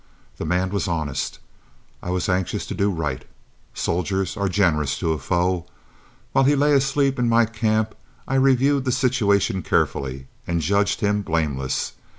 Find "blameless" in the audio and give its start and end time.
11.21-11.93